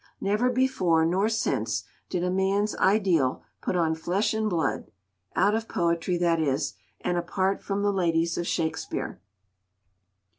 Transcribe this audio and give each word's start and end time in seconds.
Never 0.19 0.49
before 0.49 1.05
nor 1.05 1.29
since 1.29 1.83
did 2.09 2.23
a 2.23 2.31
man's 2.31 2.75
ideal 2.77 3.43
put 3.61 3.75
on 3.75 3.93
flesh 3.93 4.33
and 4.33 4.49
blood—out 4.49 5.53
of 5.53 5.67
poetry, 5.67 6.17
that 6.17 6.39
is,—and 6.39 7.17
apart 7.19 7.61
from 7.61 7.83
the 7.83 7.93
ladies 7.93 8.35
of 8.35 8.47
Shakspeare. 8.47 9.21